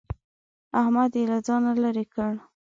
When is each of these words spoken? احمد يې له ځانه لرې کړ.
احمد 0.81 1.11
يې 1.17 1.23
له 1.31 1.37
ځانه 1.47 1.71
لرې 1.83 2.05
کړ. 2.13 2.33